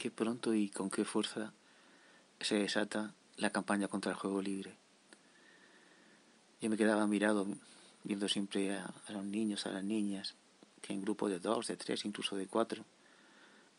[0.00, 1.52] qué pronto y con qué fuerza
[2.40, 4.74] se desata la campaña contra el juego libre.
[6.62, 7.46] Yo me quedaba mirado
[8.02, 10.36] viendo siempre a, los niños, a las niñas,
[10.80, 12.82] que en grupos de dos, de tres, incluso de cuatro,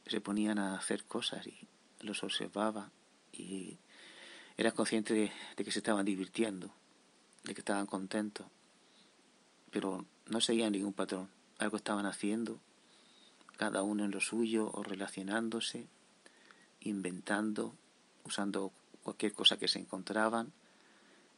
[0.06, 1.68] se ponían a hacer cosas y
[2.02, 2.92] los observaba
[3.32, 3.80] y
[4.58, 6.72] era consciente de, de que se estaban divirtiendo,
[7.46, 8.46] de que estaban contentos,
[9.72, 11.32] pero no seguían ningún patrón.
[11.58, 12.60] Algo estaban haciendo,
[13.58, 15.88] cada uno en lo suyo o relacionándose
[16.82, 17.76] inventando,
[18.24, 18.72] usando
[19.04, 20.52] cualquier cosa que se encontraban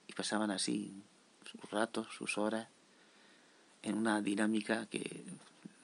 [0.08, 1.04] y pasaban así
[1.46, 2.68] sus ratos, sus horas,
[3.82, 5.26] en una dinámica que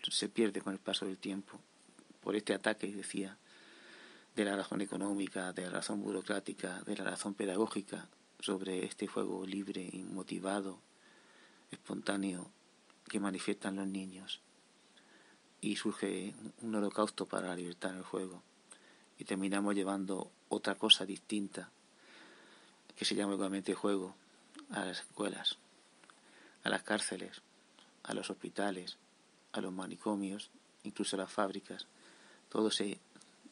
[0.10, 1.60] se pierde con el paso del tiempo
[2.22, 3.38] por este ataque, decía,
[4.36, 8.08] de la razón económica, de la razón burocrática, de la razón pedagógica
[8.40, 10.80] sobre este juego libre, motivado,
[11.72, 12.52] espontáneo
[13.08, 14.42] que manifiestan los niños.
[15.62, 18.44] Y surge un holocausto para la libertad en el juego
[19.20, 21.70] y terminamos llevando otra cosa distinta
[22.96, 24.16] que se llama igualmente juego
[24.72, 25.58] a las escuelas,
[26.64, 27.42] a las cárceles,
[28.04, 28.98] a los hospitales,
[29.52, 30.50] a los manicomios,
[30.84, 31.86] incluso a las fábricas.
[32.48, 32.98] Todo se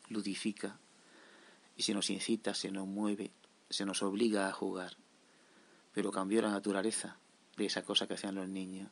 [0.09, 0.79] ludifica
[1.75, 3.31] y se nos incita, se nos mueve,
[3.69, 4.95] se nos obliga a jugar.
[5.93, 7.17] Pero cambió la naturaleza
[7.57, 8.89] de esa cosa que hacían los niños.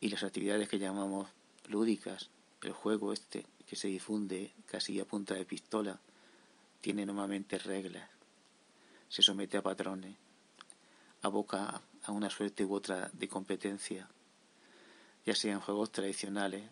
[0.00, 1.28] Y las actividades que llamamos
[1.66, 2.30] lúdicas,
[2.62, 6.00] el juego este, que se difunde casi a punta de pistola
[6.80, 8.08] tiene normalmente reglas,
[9.08, 10.16] se somete a patrones,
[11.22, 14.08] aboca a una suerte u otra de competencia,
[15.26, 16.62] ya sean juegos tradicionales,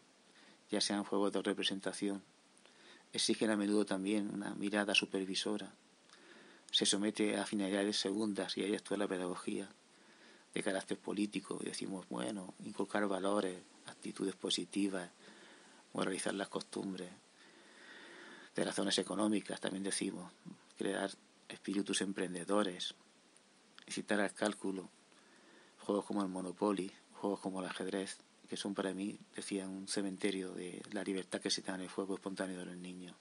[0.70, 2.22] ya sean juegos de representación,
[3.12, 5.72] exigen a menudo también una mirada supervisora,
[6.70, 9.69] se somete a finalidades segundas y ahí actúa la pedagogía
[10.55, 15.11] de carácter político y decimos, bueno, inculcar valores, actitudes positivas,
[15.99, 17.11] moralizar las costumbres.
[18.55, 20.33] De razones económicas también decimos,
[20.77, 21.11] crear
[21.49, 22.95] espíritus emprendedores,
[23.85, 24.89] incitar al cálculo,
[25.81, 28.19] juegos como el Monopoly, juegos como el ajedrez,
[28.49, 31.89] que son para mí, decía, un cementerio de la libertad que se da en el
[31.89, 33.17] juego espontáneo de los niños.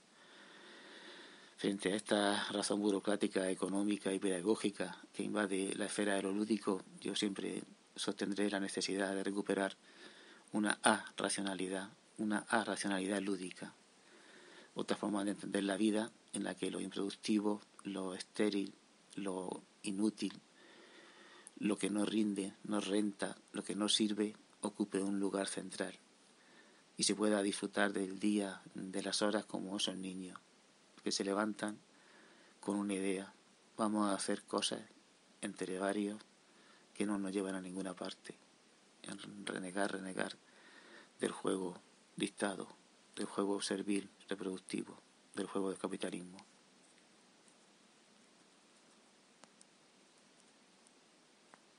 [1.58, 6.84] Frente a esta razón burocrática, económica y pedagógica que invade la esfera de lo lúdico,
[7.02, 7.64] yo siempre
[7.96, 9.76] sostendré la necesidad de recuperar
[10.52, 13.74] una A racionalidad una racionalidad lúdica,
[14.76, 18.74] otra forma de entender la vida en la que lo improductivo, lo estéril,
[19.16, 20.34] lo inútil,
[21.60, 25.94] lo que no rinde, no renta, lo que no sirve, ocupe un lugar central
[26.98, 30.40] y se pueda disfrutar del día, de las horas como esos niños
[31.04, 31.78] que se levantan
[32.60, 33.32] con una idea,
[33.78, 34.82] vamos a hacer cosas
[35.42, 36.20] entre varios
[36.94, 38.36] que no nos llevan a ninguna parte,
[39.46, 40.36] renegar, renegar
[41.20, 41.80] del juego
[42.18, 42.68] dictado
[43.16, 44.98] del juego servil reproductivo,
[45.36, 46.40] del juego del capitalismo.